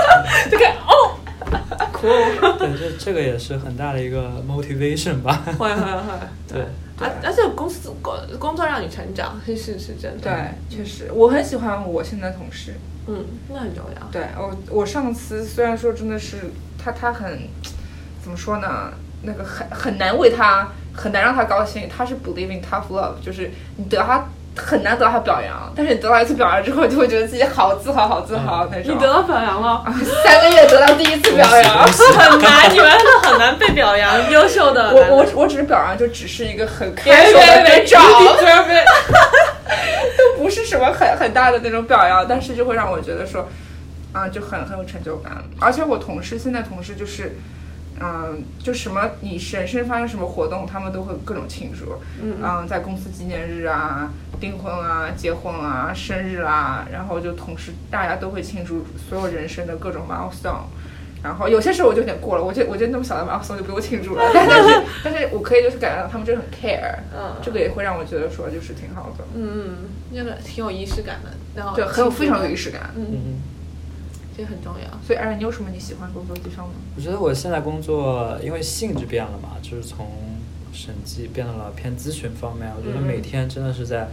[0.50, 1.16] 这个哦，
[1.94, 5.42] cool，对，这这个也是很大的一个 motivation 吧。
[5.58, 6.12] 会会会，
[6.46, 6.66] 对，
[7.00, 10.30] 而而且公司工工作让你成长，是是是真的。
[10.68, 12.74] 对，确实，我很喜欢我现在同事。
[13.06, 14.06] 嗯，那很重要。
[14.12, 16.36] 对我，我上司虽然说真的是
[16.76, 17.48] 他，他很
[18.22, 18.92] 怎么说呢？
[19.22, 21.88] 那个很很难为他，很难让他高兴。
[21.88, 28.94] 他是 believe in tough love，就是你得他很难得到他表扬，但是你得到一次表扬之后，就会觉得自己好自豪，好自豪那种。
[28.94, 29.84] 你得到表扬了，
[30.24, 31.86] 三个月得到第一次表扬。
[31.86, 34.90] 很难，你们真的很难被表扬，优秀的。
[34.96, 38.00] 我我我只是表扬，就只是一个很别开手的别别那种，
[38.38, 38.84] 别别，
[40.16, 43.48] 都不是什么很很大的那种表扬，但是就会让我觉得说，
[44.12, 45.32] 啊，就很很有成就感。
[45.60, 47.36] 而且我同事现在同事就是，
[48.00, 51.94] 嗯，就什么你人生发生什么活动，他们都会各种庆祝。
[52.22, 60.64] 嗯在公司纪念日啊、订婚啊、结婚啊、生日啊，然后就同时大家都会庆祝所有人生的各种 milestone。
[61.22, 69.76] 然后有些时候我就有点过了，我觉得我觉得那么小的 milestone 就不用庆祝了，但 但是但是我可以就是感觉到他们真的很 care，嗯这个也会让我觉得说就是挺好的，嗯，
[70.14, 72.90] 真的挺有仪式感的，然后对，很有非常有仪式感。
[72.94, 73.40] 嗯，嗯，
[74.37, 74.88] 这很重要。
[75.07, 76.75] 所以，艾然，你有什么你喜欢工作的地方吗？
[76.96, 80.07] 我觉得我现在工作因为性质变了嘛，就是从
[80.72, 84.09] 审计变到了偏咨询方面，我觉得每天真的是在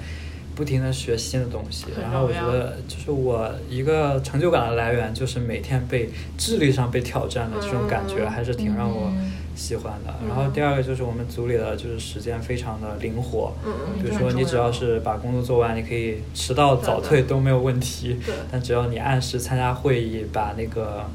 [0.56, 2.04] 不停的学新的东西，很。
[2.04, 8.30] 然后我觉得就是我一个成就感的来源，就是每天被智力上被挑战的这种感觉，嗯。
[8.30, 10.13] 还是挺让我嗯喜欢的。
[10.28, 18.20] 然后第二个就是我们组里的就是时间非常的灵活，嗯嗯比如说你只要是把工作做完，你可以迟到早退都没有问题。
[18.26, 21.06] 对，但只要你按时参加会议，把那个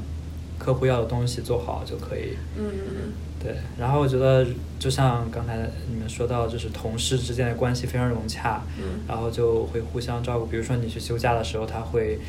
[0.57, 2.37] 客户要的东西做好就可以。
[2.57, 3.11] 嗯嗯。
[3.41, 4.45] 对，然后我觉得
[4.77, 5.55] 就像刚才
[5.89, 8.99] 你们说到，就是同事之间的关系非常融洽，嗯。
[9.07, 10.45] 然后就会互相照顾。
[10.45, 12.19] 比如说你去休假的时候，他会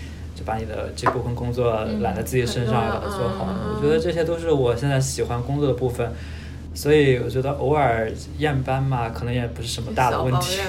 [0.40, 3.46] 就把你的这部分工作嗯揽在自己身上，把它做好。
[3.76, 6.10] 我觉得这些都是我现在喜欢工作的部分。
[6.72, 10.60] 所以我觉得偶尔厌班嘛，可能也不是什么大的问题。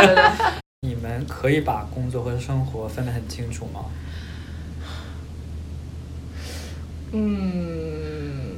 [0.82, 3.84] 你们可以把工作和生活分得很清楚吗？
[7.12, 8.56] 嗯，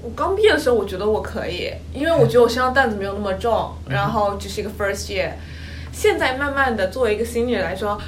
[0.00, 5.32] 我刚毕业的时候，我觉得我可以，因为我觉得我身上担子没有那么重，然后只是一个 first year。
[5.92, 8.00] 现在慢慢的作为一个 senior 来说，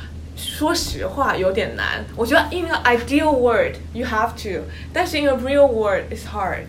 [0.45, 2.05] 说实话有点难。
[2.15, 6.67] 我觉得 in an ideal world you have to，但是 in a real world it's hard。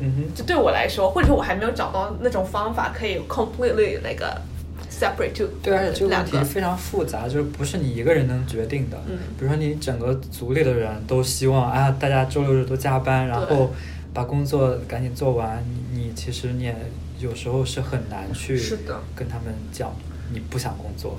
[0.00, 0.34] 嗯哼。
[0.34, 4.40] 就对我来说，或者说我还没有找到那种方法可以 completely 那个
[4.90, 6.24] separate to 对，而且这个问两。
[6.24, 8.96] 题非常复杂，就是不是你一个人能决定的。
[9.08, 13.72] 嗯比如说你整个组里的人都希望啊，大家周六日都加班，然后
[14.12, 15.62] 把工作赶紧做完。
[15.92, 16.74] 你你其实你也
[17.18, 18.58] 有时候是很难去
[19.14, 19.94] 跟他们讲
[20.32, 21.18] 你不想工作。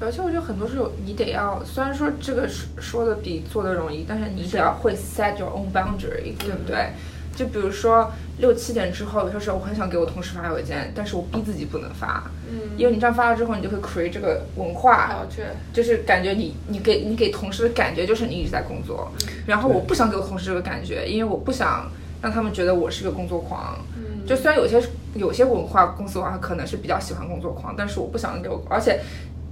[0.00, 6.88] 而且我觉得很多时候你得要，虽然说这个说说的比做的容易，但是你得要会 set your own boundary，对不对？
[7.34, 15.26] 就比如说六七点之后，有些时候我很想给我同事发邮件，但是我逼自己不能发，嗯因为你这样发了之后，你就会 create 这个文化，
[15.72, 19.10] 就是感觉你你给你给同事的感觉就是你一直在工作，
[19.46, 21.90] 然后我不想给我同事这个感觉，因为我不想
[22.22, 23.78] 让他们觉得我是个工作狂。
[23.96, 24.80] 嗯就虽然有些
[25.14, 29.00] 有些文化公司文化可能是比较喜欢工作狂，但是我不想给我，而且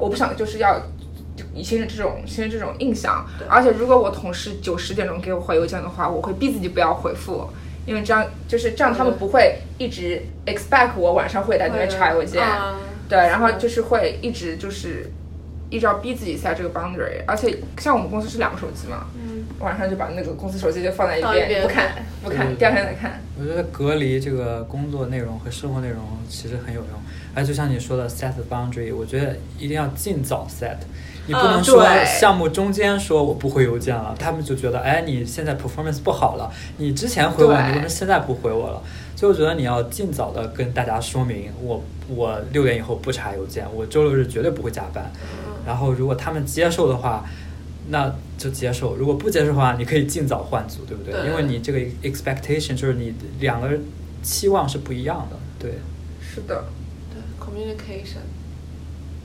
[0.02, 0.82] 我不想就是要
[1.62, 3.24] 形成这种形成这种印象。
[3.48, 7.48] 而且如果我同事九十点钟给我回邮件的话，我会逼自己不要回复。
[7.84, 15.10] 因为这样就是这样，他们不会一直 expect 我晚上会在那边查邮件，啊对，然后就是会一直就是
[15.68, 23.20] 一直要逼自己 set 这个 boundary，而且像我们公司是两个手机嘛，嗯晚上就把那个公司手机就放在一边，一边不看不看，第二天再看。
[23.36, 26.90] 我觉得隔离这个工作内容和生活内容其实很有用。
[27.34, 30.76] 哎，就像你说的 set the boundary，我觉得一定要尽早 set。
[31.26, 38.82] 你不嗯能说项目中间说我不回邮件了，他们就觉得哎你现在 performance 不好了，你之前回我，你为什么现在不回我了？
[39.14, 45.12] 所以我觉得你要尽早的跟大家说明，我我六点以后不查邮件，我周六日绝对不会加班。
[45.64, 47.24] 然后如果他们接受的话，
[47.88, 51.12] 那就接受；如果不接受的话，你可以尽早换组，对不对？
[51.14, 53.68] 对因为你这个 expectation 就是你两个
[54.22, 55.70] 期望是不一样的，对。
[56.34, 56.81] 是的，对
[57.52, 58.24] communication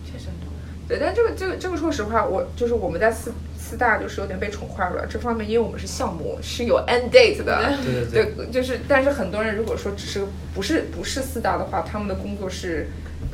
[0.05, 0.87] 确实很重要。
[0.87, 5.05] 对，但这个这个这个说实话，我就是我们在四四大就是有点被宠坏了。
[5.05, 12.87] 这方面，因为我们是项目是有 end date 的，对对对对，就是但是很多人如果说只是不是不是四大的话，他们的工作是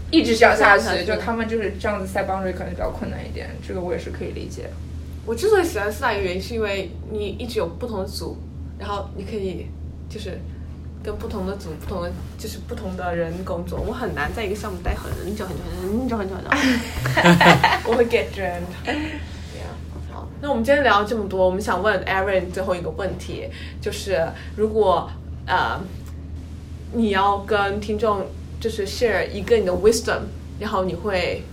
[0.10, 4.70] 一直这样下去，就他们就是这样子 set boundary 可能比较困难一点，这个我也是可以理解。
[5.26, 8.38] 我之所以喜欢四大一个原因，是因为你一直有不同的组，
[8.80, 9.68] 然后你可以
[10.10, 10.40] 就是
[11.04, 13.78] 跟不同的组、不同的就是不同的人工作。
[13.86, 16.50] 我很难在一个项目待很久很久很久很久很久，
[17.86, 18.64] 我会 get drained。
[18.86, 20.14] Yeah.
[20.14, 23.50] 好，那我们今天聊了这么多，我们想问 Aaron 最后一个问题，
[23.82, 25.12] 就是如果
[25.46, 25.82] 呃
[26.94, 28.28] 你要跟听众
[28.62, 30.22] 就是 share 一个你的 wisdom，
[30.58, 31.44] 然后你会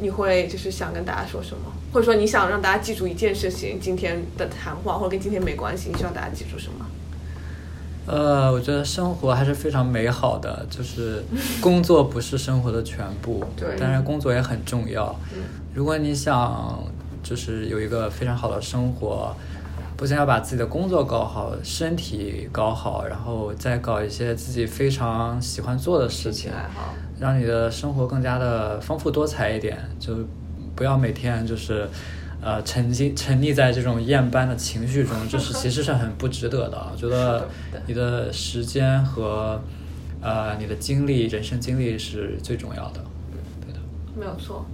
[0.00, 6.84] 你会就是想跟大家说什么，或者说你想让大家记住一件事情，今天的谈话或者跟今天没关系，你希望大家记住什么？
[8.08, 11.22] 呃，我觉得生活还是非常美好的，就是
[11.60, 15.14] 工作不是生活的全部，对但是工作也很重要。
[15.34, 15.42] 嗯
[15.74, 16.82] 如果你想
[17.22, 19.32] 就是有一个非常好的生活，
[19.96, 26.50] 不仅要把自己的工作搞好，身体搞好，然后再搞一些自己非常喜欢做的事情，
[27.20, 30.14] 让你的生活更加的丰富多彩一点，就
[30.74, 31.88] 不要每天就是
[32.42, 36.86] 呃沉浸沉溺在这种厌班的情绪中，这是 其实是很不值得的。
[36.92, 37.48] 我觉得
[37.86, 39.60] 你的时间和
[40.20, 43.00] 呃你的经历，人生经历是最重要的。
[43.64, 43.80] 对的，
[44.16, 44.64] 没有错。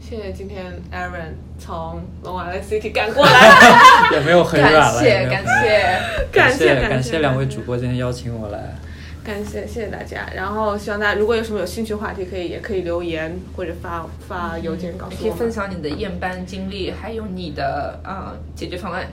[0.00, 5.98] 谢谢今天 Aaron 从龙湾的 City 赶过来， 也没有很远了，感谢 感谢
[6.32, 8.76] 感谢感谢两位主播今天邀请我来。
[9.24, 15.22] 感谢谢谢大家，然后希望大家如果有什么有兴趣话题，可以也可以留言或者发发邮件告诉我。
[15.22, 19.06] 可以分享你的验班经历，还有你的呃解决方案。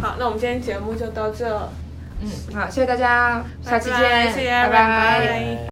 [0.00, 1.46] 好，那我们今天节目就到这。
[2.22, 5.69] 嗯，好，谢谢大家，下期见，谢谢，拜拜。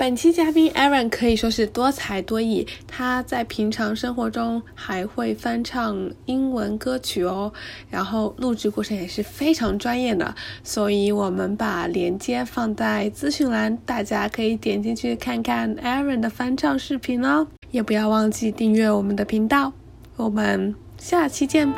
[0.00, 7.52] 本期嘉宾 Aaron 可以说是多才多艺，他在平常生活中还会翻唱英文歌曲哦，
[7.90, 10.34] 然后录制过程也是非常专业的，
[10.64, 19.74] 所以我们把链接放在资讯栏，大家可以点进去看看 Aaron 的翻唱视频哦，也不要忘记订阅我们的频道，
[20.16, 21.68] 我们下期见。